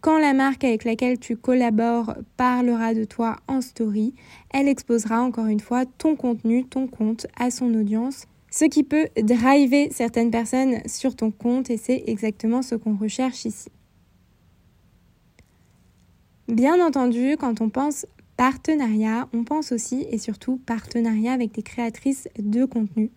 Quand 0.00 0.18
la 0.18 0.32
marque 0.32 0.64
avec 0.64 0.84
laquelle 0.84 1.18
tu 1.18 1.36
collabores 1.36 2.14
parlera 2.38 2.94
de 2.94 3.04
toi 3.04 3.36
en 3.48 3.60
story, 3.60 4.14
elle 4.50 4.66
exposera 4.66 5.20
encore 5.22 5.46
une 5.46 5.60
fois 5.60 5.84
ton 5.84 6.16
contenu, 6.16 6.64
ton 6.64 6.86
compte 6.86 7.26
à 7.38 7.50
son 7.50 7.74
audience, 7.74 8.24
ce 8.50 8.64
qui 8.64 8.82
peut 8.82 9.08
driver 9.22 9.90
certaines 9.92 10.30
personnes 10.30 10.78
sur 10.86 11.14
ton 11.14 11.30
compte 11.30 11.70
et 11.70 11.76
c'est 11.76 12.02
exactement 12.06 12.62
ce 12.62 12.74
qu'on 12.74 12.96
recherche 12.96 13.44
ici. 13.44 13.68
Bien 16.50 16.84
entendu, 16.84 17.36
quand 17.38 17.60
on 17.60 17.68
pense 17.68 18.06
partenariat, 18.36 19.28
on 19.32 19.44
pense 19.44 19.70
aussi 19.70 20.04
et 20.10 20.18
surtout 20.18 20.56
partenariat 20.66 21.32
avec 21.32 21.52
des 21.52 21.62
créatrices 21.62 22.26
de 22.40 22.64
contenu. 22.64 23.12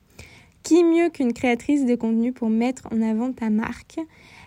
Qui 0.61 0.83
mieux 0.83 1.09
qu'une 1.09 1.33
créatrice 1.33 1.83
de 1.85 1.95
contenu 1.95 2.31
pour 2.31 2.51
mettre 2.51 2.87
en 2.91 3.01
avant 3.01 3.31
ta 3.31 3.49
marque? 3.49 3.97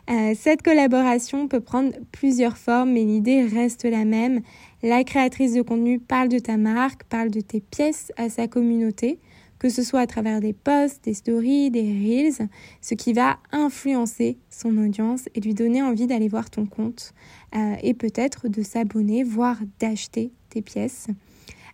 Euh, 0.09 0.35
cette 0.39 0.63
collaboration 0.63 1.49
peut 1.49 1.59
prendre 1.59 1.95
plusieurs 2.13 2.57
formes, 2.57 2.93
mais 2.93 3.03
l'idée 3.03 3.43
reste 3.43 3.85
la 3.85 4.05
même. 4.05 4.41
La 4.85 5.03
créatrice 5.03 5.55
de 5.55 5.63
contenu 5.63 5.99
parle 5.99 6.29
de 6.29 6.39
ta 6.39 6.57
marque, 6.57 7.03
parle 7.05 7.31
de 7.31 7.41
tes 7.41 7.61
pièces 7.61 8.13
à 8.17 8.29
sa 8.29 8.47
communauté, 8.47 9.19
que 9.59 9.69
ce 9.69 9.83
soit 9.83 10.01
à 10.01 10.07
travers 10.07 10.41
des 10.41 10.53
posts, 10.53 11.05
des 11.05 11.15
stories, 11.15 11.71
des 11.71 11.83
reels, 11.83 12.49
ce 12.81 12.95
qui 12.95 13.13
va 13.13 13.39
influencer 13.53 14.39
son 14.51 14.77
audience 14.79 15.29
et 15.35 15.41
lui 15.41 15.55
donner 15.55 15.83
envie 15.83 16.07
d'aller 16.07 16.29
voir 16.29 16.51
ton 16.51 16.67
compte 16.67 17.13
euh, 17.55 17.75
et 17.83 17.95
peut-être 17.95 18.49
de 18.49 18.63
s'abonner, 18.63 19.23
voire 19.23 19.59
d'acheter 19.79 20.33
tes 20.51 20.63
pièces. 20.63 21.09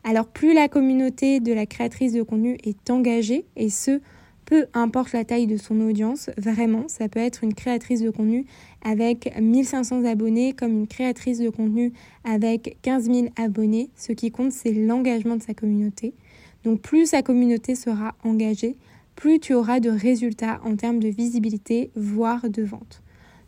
Alors 0.04 0.26
plus 0.26 0.52
la 0.52 0.68
communauté 0.68 1.40
de 1.40 1.52
la 1.52 1.66
créatrice 1.66 2.12
de 2.12 2.22
contenu 2.22 2.58
est 2.64 2.90
engagée, 2.90 3.46
et 3.56 3.70
ce, 3.70 4.00
peu 4.44 4.66
importe 4.74 5.12
la 5.12 5.24
taille 5.24 5.46
de 5.46 5.56
son 5.56 5.80
audience, 5.80 6.28
vraiment, 6.36 6.84
ça 6.88 7.08
peut 7.08 7.20
être 7.20 7.44
une 7.44 7.54
créatrice 7.54 8.00
de 8.02 8.10
contenu 8.10 8.44
avec 8.84 9.32
1500 9.40 10.04
abonnés 10.04 10.52
comme 10.52 10.72
une 10.72 10.86
créatrice 10.88 11.38
de 11.38 11.48
contenu 11.50 11.92
avec 12.24 12.78
15 12.82 13.04
000 13.04 13.28
abonnés. 13.36 13.90
Ce 13.96 14.12
qui 14.12 14.32
compte, 14.32 14.52
c'est 14.52 14.72
l'engagement 14.72 15.36
de 15.36 15.42
sa 15.42 15.54
communauté. 15.54 16.14
Donc 16.64 16.80
plus 16.80 17.06
sa 17.06 17.22
communauté 17.22 17.74
sera 17.74 18.14
engagée, 18.24 18.76
plus 19.16 19.40
tu 19.40 19.54
auras 19.54 19.80
de 19.80 19.90
résultats 19.90 20.60
en 20.64 20.76
termes 20.76 21.00
de 21.00 21.08
visibilité, 21.08 21.90
voire 21.94 22.48
de 22.48 22.62
vente. 22.62 23.02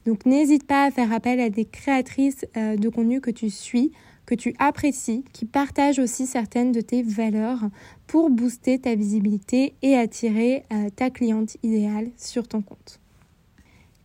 Donc 0.07 0.27
n'hésite 0.27 0.67
pas 0.67 0.85
à 0.85 0.91
faire 0.91 1.13
appel 1.13 1.41
à 1.41 1.51
des 1.51 1.65
créatrices 1.65 2.45
euh, 2.57 2.77
de 2.77 2.89
contenu 2.89 3.21
que 3.21 3.31
tu 3.31 3.51
suis 3.51 3.93
que 4.27 4.35
tu 4.35 4.55
apprécies, 4.59 5.25
qui 5.33 5.45
partagent 5.45 5.99
aussi 5.99 6.27
certaines 6.27 6.73
de 6.73 6.81
tes 6.81 7.03
valeurs 7.03 7.61
pour 8.07 8.31
booster 8.31 8.79
ta 8.79 8.95
visibilité 8.95 9.75
et 9.83 9.97
attirer 9.97 10.65
euh, 10.73 10.89
ta 10.95 11.11
cliente 11.11 11.57
idéale 11.63 12.11
sur 12.17 12.49
ton 12.49 12.63
compte. 12.63 13.01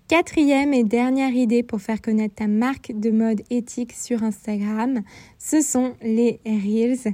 Quatrième 0.07 0.73
et 0.73 0.83
dernière 0.83 1.33
idée 1.33 1.61
pour 1.61 1.81
faire 1.81 2.01
connaître 2.01 2.35
ta 2.35 2.47
marque 2.47 2.91
de 2.95 3.11
mode 3.11 3.43
éthique 3.51 3.93
sur 3.93 4.23
Instagram, 4.23 5.01
ce 5.37 5.61
sont 5.61 5.93
les 6.01 6.39
Reels. 6.45 7.13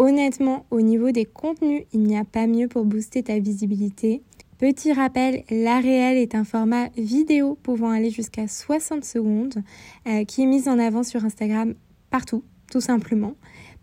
Honnêtement, 0.00 0.64
au 0.70 0.80
niveau 0.80 1.10
des 1.10 1.26
contenus, 1.26 1.82
il 1.92 2.04
n'y 2.04 2.16
a 2.16 2.24
pas 2.24 2.46
mieux 2.46 2.68
pour 2.68 2.86
booster 2.86 3.22
ta 3.22 3.38
visibilité. 3.38 4.22
Petit 4.56 4.94
rappel, 4.94 5.44
la 5.50 5.78
réelle 5.78 6.16
est 6.16 6.34
un 6.34 6.44
format 6.44 6.88
vidéo 6.96 7.58
pouvant 7.62 7.90
aller 7.90 8.08
jusqu'à 8.08 8.48
60 8.48 9.04
secondes 9.04 9.62
euh, 10.08 10.24
qui 10.24 10.40
est 10.40 10.46
mis 10.46 10.70
en 10.70 10.78
avant 10.78 11.02
sur 11.02 11.22
Instagram 11.26 11.74
partout, 12.08 12.42
tout 12.72 12.80
simplement. 12.80 13.34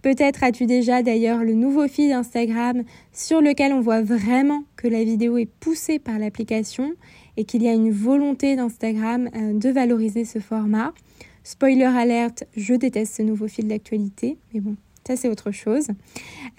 Peut-être 0.02 0.44
as-tu 0.44 0.66
déjà 0.66 1.04
d'ailleurs 1.04 1.44
le 1.44 1.54
nouveau 1.54 1.88
feed 1.88 2.12
Instagram 2.12 2.82
sur 3.14 3.40
lequel 3.40 3.72
on 3.72 3.82
voit 3.82 4.02
vraiment 4.02 4.64
que 4.76 4.88
la 4.88 5.04
vidéo 5.04 5.38
est 5.38 5.52
poussée 5.60 6.00
par 6.00 6.18
l'application 6.18 6.94
et 7.38 7.44
qu'il 7.44 7.62
y 7.62 7.68
a 7.68 7.74
une 7.74 7.92
volonté 7.92 8.56
d'Instagram 8.56 9.30
euh, 9.36 9.54
de 9.54 9.70
valoriser 9.70 10.26
ce 10.26 10.40
format. 10.40 10.96
Spoiler 11.44 11.84
alerte, 11.84 12.46
je 12.56 12.74
déteste 12.74 13.18
ce 13.18 13.22
nouveau 13.22 13.48
fil 13.48 13.68
d'actualité, 13.68 14.40
mais 14.52 14.62
bon, 14.62 14.78
ça 15.08 15.16
c'est 15.16 15.30
autre 15.30 15.52
chose. 15.52 15.88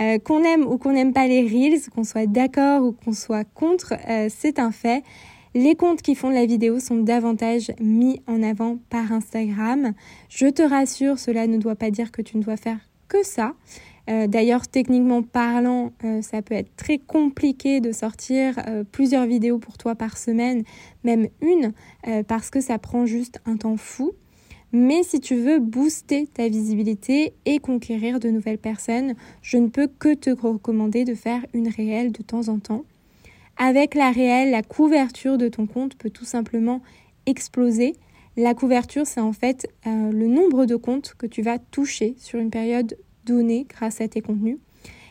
Euh, 0.00 0.18
qu'on 0.18 0.42
aime 0.42 0.66
ou 0.66 0.78
qu'on 0.78 0.92
n'aime 0.92 1.12
pas 1.12 1.26
les 1.26 1.42
reels, 1.42 1.80
qu'on 1.94 2.04
soit 2.04 2.26
d'accord 2.26 2.82
ou 2.82 2.92
qu'on 2.92 3.12
soit 3.12 3.44
contre, 3.44 3.94
euh, 4.08 4.28
c'est 4.34 4.58
un 4.58 4.72
fait. 4.72 5.02
Les 5.54 5.74
comptes 5.74 6.02
qui 6.02 6.14
font 6.14 6.30
la 6.30 6.46
vidéo 6.46 6.80
sont 6.80 6.96
davantage 6.96 7.72
mis 7.80 8.20
en 8.26 8.42
avant 8.42 8.78
par 8.90 9.12
Instagram. 9.12 9.92
Je 10.28 10.46
te 10.46 10.62
rassure, 10.62 11.18
cela 11.18 11.46
ne 11.46 11.58
doit 11.58 11.74
pas 11.74 11.90
dire 11.90 12.10
que 12.10 12.22
tu 12.22 12.38
ne 12.38 12.42
dois 12.42 12.56
faire 12.56 12.78
que 13.08 13.22
ça. 13.22 13.54
Euh, 14.10 14.26
d'ailleurs, 14.26 14.68
techniquement 14.68 15.22
parlant, 15.22 15.92
ça 16.22 16.40
peut 16.40 16.54
être 16.54 16.74
très 16.76 16.98
compliqué 16.98 17.80
de 17.80 17.92
sortir 17.92 18.54
plusieurs 18.92 19.26
vidéos 19.26 19.58
pour 19.58 19.76
toi 19.76 19.94
par 19.94 20.16
semaine, 20.16 20.64
même 21.04 21.28
une, 21.42 21.72
parce 22.26 22.48
que 22.50 22.60
ça 22.60 22.78
prend 22.78 23.04
juste 23.04 23.40
un 23.44 23.56
temps 23.56 23.76
fou. 23.76 24.12
Mais 24.72 25.02
si 25.02 25.20
tu 25.20 25.36
veux 25.36 25.60
booster 25.60 26.26
ta 26.26 26.48
visibilité 26.48 27.32
et 27.46 27.58
conquérir 27.58 28.20
de 28.20 28.28
nouvelles 28.28 28.58
personnes, 28.58 29.14
je 29.40 29.56
ne 29.56 29.68
peux 29.68 29.86
que 29.86 30.14
te 30.14 30.30
recommander 30.30 31.04
de 31.04 31.14
faire 31.14 31.44
une 31.54 31.68
réelle 31.68 32.12
de 32.12 32.22
temps 32.22 32.48
en 32.48 32.58
temps. 32.58 32.84
Avec 33.56 33.94
la 33.94 34.10
réelle, 34.10 34.50
la 34.50 34.62
couverture 34.62 35.38
de 35.38 35.48
ton 35.48 35.66
compte 35.66 35.96
peut 35.96 36.10
tout 36.10 36.24
simplement 36.24 36.82
exploser. 37.26 37.94
La 38.36 38.54
couverture, 38.54 39.06
c'est 39.06 39.20
en 39.20 39.32
fait 39.32 39.66
euh, 39.86 40.12
le 40.12 40.26
nombre 40.26 40.64
de 40.64 40.76
comptes 40.76 41.14
que 41.18 41.26
tu 41.26 41.42
vas 41.42 41.58
toucher 41.58 42.14
sur 42.18 42.38
une 42.38 42.50
période 42.50 42.96
donnée 43.24 43.66
grâce 43.68 44.00
à 44.00 44.08
tes 44.08 44.20
contenus. 44.20 44.58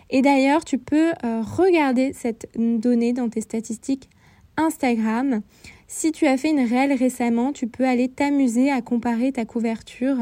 Et 0.10 0.22
d'ailleurs, 0.22 0.64
tu 0.64 0.78
peux 0.78 1.12
euh, 1.24 1.42
regarder 1.42 2.14
cette 2.14 2.48
donnée 2.56 3.12
dans 3.12 3.28
tes 3.28 3.42
statistiques 3.42 4.10
Instagram. 4.56 5.42
Si 5.90 6.12
tu 6.12 6.28
as 6.28 6.36
fait 6.36 6.50
une 6.50 6.68
réelle 6.68 6.92
récemment, 6.92 7.54
tu 7.54 7.68
peux 7.68 7.86
aller 7.86 8.10
t'amuser 8.10 8.70
à 8.70 8.82
comparer 8.82 9.32
ta 9.32 9.46
couverture 9.46 10.18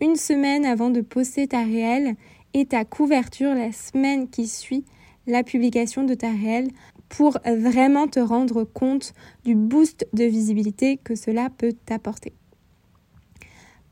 une 0.00 0.16
semaine 0.16 0.66
avant 0.66 0.90
de 0.90 1.00
poster 1.02 1.46
ta 1.46 1.62
réelle 1.62 2.16
et 2.52 2.66
ta 2.66 2.84
couverture 2.84 3.54
la 3.54 3.70
semaine 3.70 4.28
qui 4.28 4.48
suit 4.48 4.84
la 5.28 5.44
publication 5.44 6.02
de 6.02 6.14
ta 6.14 6.30
réelle 6.30 6.68
pour 7.08 7.38
vraiment 7.46 8.08
te 8.08 8.18
rendre 8.18 8.64
compte 8.64 9.12
du 9.44 9.54
boost 9.54 10.06
de 10.12 10.24
visibilité 10.24 10.98
que 11.02 11.14
cela 11.14 11.48
peut 11.48 11.72
t'apporter. 11.86 12.32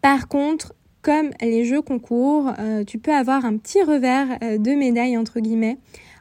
Par 0.01 0.27
contre, 0.27 0.75
comme 1.03 1.31
les 1.41 1.65
jeux 1.65 1.83
concours, 1.83 2.53
euh, 2.59 2.83
tu 2.85 2.99
peux 2.99 3.15
avoir 3.15 3.45
un 3.45 3.57
petit 3.57 3.83
revers 3.83 4.39
euh, 4.43 4.59
de 4.59 4.73
médaille 4.73 5.17
entre 5.17 5.39
guillemets 5.39 5.79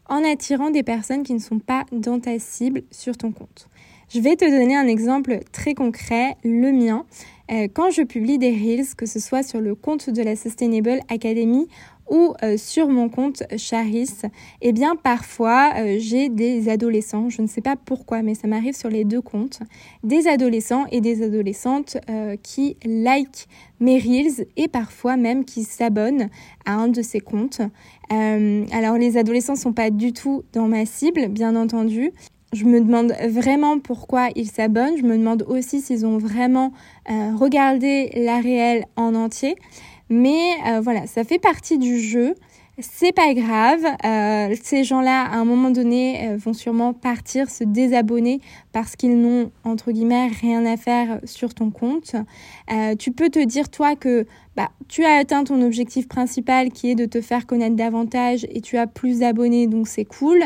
en 0.07 0.23
attirant 0.23 0.69
des 0.69 0.83
personnes 0.83 1.23
qui 1.23 1.33
ne 1.33 1.39
sont 1.39 1.59
pas 1.59 1.85
dans 1.91 2.19
ta 2.19 2.37
cible 2.37 2.83
sur 2.91 3.17
ton 3.17 3.31
compte. 3.31 3.67
Je 4.13 4.19
vais 4.19 4.35
te 4.35 4.43
donner 4.43 4.75
un 4.75 4.87
exemple 4.87 5.39
très 5.53 5.73
concret, 5.73 6.35
le 6.43 6.73
mien. 6.73 7.05
Euh, 7.49 7.69
quand 7.73 7.91
je 7.91 8.01
publie 8.01 8.37
des 8.37 8.51
reels, 8.51 8.93
que 8.97 9.05
ce 9.05 9.21
soit 9.21 9.41
sur 9.41 9.61
le 9.61 9.73
compte 9.73 10.09
de 10.09 10.21
la 10.21 10.35
Sustainable 10.35 10.99
Academy 11.07 11.69
ou 12.09 12.33
euh, 12.43 12.57
sur 12.57 12.89
mon 12.89 13.07
compte 13.07 13.43
Charis, 13.55 14.09
eh 14.61 14.73
bien 14.73 14.97
parfois 14.97 15.71
euh, 15.77 15.95
j'ai 15.97 16.27
des 16.27 16.67
adolescents, 16.67 17.29
je 17.29 17.41
ne 17.41 17.47
sais 17.47 17.61
pas 17.61 17.77
pourquoi, 17.77 18.21
mais 18.21 18.35
ça 18.35 18.49
m'arrive 18.49 18.75
sur 18.75 18.89
les 18.89 19.05
deux 19.05 19.21
comptes, 19.21 19.61
des 20.03 20.27
adolescents 20.27 20.87
et 20.91 20.99
des 20.99 21.23
adolescentes 21.23 21.95
qui 22.43 22.75
like 22.83 23.47
mes 23.79 23.97
reels 23.97 24.45
et 24.57 24.67
parfois 24.67 25.15
même 25.15 25.45
qui 25.45 25.63
s'abonnent 25.63 26.27
à 26.65 26.73
un 26.73 26.89
de 26.89 27.01
ces 27.01 27.21
comptes. 27.21 27.61
alors 28.09 28.97
les 28.97 29.15
adolescents 29.15 29.55
sont 29.55 29.71
pas 29.71 29.89
du 29.89 30.11
tout 30.11 30.43
dans 30.51 30.67
ma 30.67 30.85
cible, 30.85 31.29
bien 31.29 31.55
entendu. 31.55 32.11
Je 32.53 32.65
me 32.65 32.81
demande 32.81 33.13
vraiment 33.29 33.79
pourquoi 33.79 34.29
ils 34.35 34.49
s'abonnent. 34.49 34.97
Je 34.97 35.03
me 35.03 35.17
demande 35.17 35.43
aussi 35.47 35.81
s'ils 35.81 36.05
ont 36.05 36.17
vraiment 36.17 36.73
regardé 37.07 38.11
la 38.15 38.39
réelle 38.41 38.85
en 38.97 39.15
entier. 39.15 39.55
Mais 40.11 40.57
euh, 40.67 40.81
voilà, 40.81 41.07
ça 41.07 41.23
fait 41.23 41.39
partie 41.39 41.77
du 41.77 41.97
jeu. 41.97 42.35
C'est 42.79 43.13
pas 43.13 43.33
grave. 43.33 43.79
Euh, 44.03 44.53
ces 44.61 44.83
gens-là, 44.83 45.23
à 45.23 45.37
un 45.37 45.45
moment 45.45 45.69
donné, 45.69 46.27
euh, 46.27 46.35
vont 46.35 46.51
sûrement 46.51 46.91
partir, 46.91 47.49
se 47.49 47.63
désabonner 47.63 48.41
parce 48.73 48.97
qu'ils 48.97 49.17
n'ont, 49.17 49.51
entre 49.63 49.93
guillemets, 49.93 50.27
rien 50.27 50.65
à 50.65 50.75
faire 50.75 51.21
sur 51.23 51.53
ton 51.53 51.71
compte. 51.71 52.15
tu 52.99 53.11
peux 53.11 53.29
te 53.29 53.39
dire, 53.39 53.69
toi, 53.69 53.95
que 53.95 54.25
bah, 54.57 54.69
tu 54.89 55.05
as 55.05 55.15
atteint 55.15 55.45
ton 55.45 55.61
objectif 55.61 56.09
principal 56.09 56.71
qui 56.71 56.91
est 56.91 56.95
de 56.95 57.05
te 57.05 57.21
faire 57.21 57.45
connaître 57.45 57.77
davantage 57.77 58.45
et 58.49 58.59
tu 58.59 58.77
as 58.77 58.87
plus 58.87 59.19
d'abonnés, 59.19 59.67
donc 59.67 59.87
c'est 59.87 60.05
cool. 60.05 60.43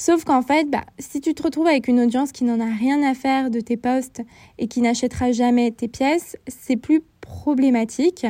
Sauf 0.00 0.24
qu'en 0.24 0.40
fait, 0.40 0.64
bah, 0.70 0.84
si 0.98 1.20
tu 1.20 1.34
te 1.34 1.42
retrouves 1.42 1.66
avec 1.66 1.86
une 1.86 2.00
audience 2.00 2.32
qui 2.32 2.44
n'en 2.44 2.58
a 2.58 2.74
rien 2.74 3.02
à 3.02 3.12
faire 3.12 3.50
de 3.50 3.60
tes 3.60 3.76
posts 3.76 4.22
et 4.56 4.66
qui 4.66 4.80
n'achètera 4.80 5.30
jamais 5.30 5.72
tes 5.72 5.88
pièces, 5.88 6.38
c'est 6.48 6.78
plus 6.78 7.02
problématique. 7.20 8.26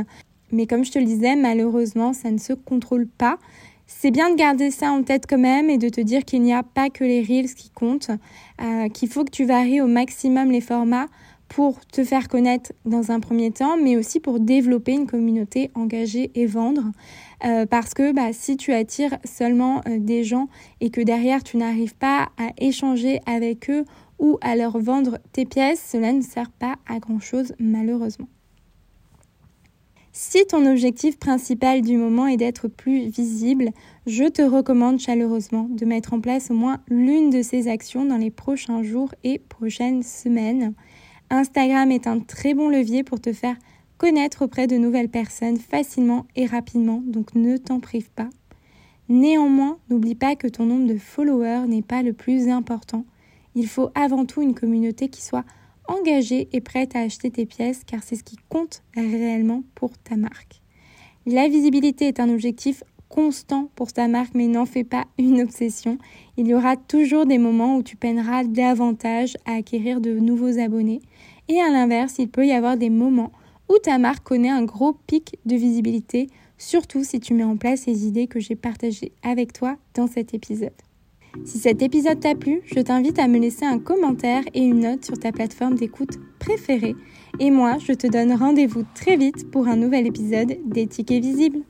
Mais 0.51 0.67
comme 0.67 0.85
je 0.85 0.91
te 0.91 0.99
le 0.99 1.05
disais, 1.05 1.37
malheureusement, 1.37 2.13
ça 2.13 2.33
ne 2.33 2.39
se 2.39 2.55
contrôle 2.55 3.07
pas. 3.07 3.39
C'est 3.87 4.11
bien 4.11 4.31
de 4.31 4.35
garder 4.35 4.73
ça 4.73 4.91
en 4.91 5.05
tête 5.05 5.27
quand 5.31 5.39
même 5.39 5.71
et 5.71 5.79
de 5.79 5.89
te 5.89 6.01
dire 6.01 6.25
qu'il 6.25 6.43
n'y 6.43 6.53
a 6.53 6.65
pas 6.65 6.91
que 6.91 7.05
les 7.05 7.23
reels 7.23 7.55
qui 7.55 7.71
comptent, 7.71 8.11
euh, 8.61 8.89
qu'il 8.89 9.09
faut 9.09 9.25
que 9.25 9.31
tu 9.31 9.45
varies 9.45 9.81
au 9.81 9.87
maximum 9.87 10.51
les 10.51 10.61
formats 10.61 11.07
pour 11.47 11.87
te 11.87 12.03
faire 12.03 12.27
connaître 12.27 12.73
dans 12.85 13.13
un 13.13 13.21
premier 13.21 13.53
temps, 13.53 13.77
mais 13.77 13.97
aussi 13.97 14.19
pour 14.19 14.41
développer 14.41 14.93
une 14.93 15.07
communauté 15.07 15.71
engagée 15.77 16.33
et 16.35 16.47
vendre. 16.47 16.83
Euh, 17.45 17.65
parce 17.65 17.95
que 17.95 18.13
bah, 18.13 18.33
si 18.33 18.57
tu 18.57 18.73
attires 18.73 19.17
seulement 19.25 19.81
euh, 19.89 19.99
des 19.99 20.25
gens 20.25 20.49
et 20.81 20.91
que 20.91 21.01
derrière 21.01 21.43
tu 21.43 21.57
n'arrives 21.57 21.97
pas 21.97 22.29
à 22.37 22.51
échanger 22.59 23.21
avec 23.25 23.71
eux 23.71 23.85
ou 24.19 24.39
à 24.43 24.57
leur 24.57 24.79
vendre 24.79 25.19
tes 25.33 25.47
pièces, 25.47 25.83
cela 25.91 26.13
ne 26.13 26.21
sert 26.21 26.51
pas 26.51 26.75
à 26.87 26.99
grand-chose 26.99 27.55
malheureusement. 27.59 28.29
Si 30.13 30.45
ton 30.45 30.67
objectif 30.67 31.19
principal 31.19 31.83
du 31.83 31.97
moment 31.97 32.27
est 32.27 32.37
d'être 32.37 32.69
plus 32.69 33.09
visible, 33.09 33.71
je 34.07 34.25
te 34.25 34.43
recommande 34.43 34.99
chaleureusement 34.99 35.69
de 35.71 35.87
mettre 35.87 36.13
en 36.13 36.21
place 36.21 36.51
au 36.51 36.55
moins 36.55 36.81
l'une 36.89 37.31
de 37.31 37.43
ces 37.43 37.69
actions 37.69 38.05
dans 38.05 38.17
les 38.17 38.31
prochains 38.31 38.83
jours 38.83 39.15
et 39.23 39.39
prochaines 39.39 40.03
semaines. 40.03 40.75
Instagram 41.31 41.93
est 41.93 42.09
un 42.09 42.19
très 42.19 42.55
bon 42.55 42.69
levier 42.69 43.05
pour 43.05 43.21
te 43.21 43.33
faire 43.33 43.57
connaître 44.01 44.47
auprès 44.47 44.67
de 44.67 44.79
nouvelles 44.79 45.11
personnes 45.11 45.59
facilement 45.59 46.27
et 46.35 46.47
rapidement, 46.47 47.03
donc 47.05 47.35
ne 47.35 47.59
t'en 47.59 47.81
prive 47.81 48.11
pas. 48.11 48.31
Néanmoins, 49.11 49.77
n'oublie 49.91 50.15
pas 50.15 50.37
que 50.37 50.49
ton 50.49 50.65
nombre 50.65 50.87
de 50.87 50.97
followers 50.97 51.67
n'est 51.69 51.83
pas 51.83 52.03
le 52.03 52.15
plus 52.15 52.49
important. 52.49 53.05
Il 53.55 53.69
faut 53.69 53.91
avant 53.95 54.25
tout 54.25 54.41
une 54.41 54.55
communauté 54.55 55.11
qui 55.11 55.21
soit 55.21 55.45
engagée 55.87 56.49
et 56.55 56.63
prête 56.63 56.97
à 56.97 57.01
acheter 57.01 57.31
tes 57.31 57.45
pièces 57.45 57.83
car 57.85 58.03
c'est 58.03 58.17
ce 58.17 58.25
qui 58.25 58.39
compte 58.49 58.83
réellement 58.95 59.65
pour 59.75 59.91
ta 59.99 60.17
marque. 60.17 60.63
La 61.27 61.47
visibilité 61.49 62.09
est 62.09 62.21
un 62.21 62.31
objectif 62.31 62.83
constant 63.11 63.69
pour 63.75 63.93
ta 63.93 64.09
marque, 64.09 64.35
mais 64.35 64.47
n'en 64.47 64.65
fais 64.65 64.85
pas 64.85 65.05
une 65.19 65.43
obsession. 65.43 65.99
Il 66.39 66.47
y 66.47 66.55
aura 66.55 66.77
toujours 66.77 67.27
des 67.27 67.37
moments 67.37 67.77
où 67.77 67.83
tu 67.83 67.97
peineras 67.97 68.45
davantage 68.45 69.37
à 69.45 69.57
acquérir 69.57 70.01
de 70.01 70.19
nouveaux 70.19 70.59
abonnés. 70.59 71.03
Et 71.49 71.61
à 71.61 71.69
l'inverse, 71.69 72.15
il 72.19 72.31
peut 72.31 72.47
y 72.47 72.53
avoir 72.53 72.79
des 72.79 72.89
moments 72.89 73.33
où 73.71 73.79
ta 73.79 73.99
marque 73.99 74.25
connaît 74.25 74.51
un 74.51 74.65
gros 74.65 74.93
pic 74.93 75.39
de 75.47 75.55
visibilité, 75.55 76.29
surtout 76.59 77.05
si 77.05 77.21
tu 77.21 77.35
mets 77.35 77.45
en 77.45 77.57
place 77.57 77.87
les 77.87 78.05
idées 78.07 78.27
que 78.27 78.41
j'ai 78.41 78.57
partagées 78.57 79.13
avec 79.23 79.53
toi 79.53 79.77
dans 79.95 80.09
cet 80.09 80.35
épisode. 80.35 80.73
Si 81.45 81.59
cet 81.59 81.81
épisode 81.81 82.19
t'a 82.19 82.35
plu, 82.35 82.61
je 82.65 82.81
t'invite 82.81 83.21
à 83.21 83.29
me 83.29 83.39
laisser 83.39 83.65
un 83.65 83.79
commentaire 83.79 84.43
et 84.53 84.63
une 84.63 84.81
note 84.81 85.05
sur 85.05 85.17
ta 85.17 85.31
plateforme 85.31 85.77
d'écoute 85.77 86.19
préférée. 86.41 86.97
Et 87.39 87.53
moi, 87.53 87.79
je 87.79 87.93
te 87.93 88.09
donne 88.09 88.33
rendez-vous 88.33 88.83
très 88.97 89.17
vite 89.17 89.49
pour 89.53 89.69
un 89.69 89.77
nouvel 89.77 90.09
épisode 90.09 90.59
des 90.67 90.89
tickets 90.89 91.23
visibles. 91.23 91.61